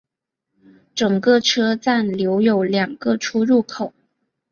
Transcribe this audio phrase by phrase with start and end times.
[0.95, 3.93] 整个车站留有两个出入口。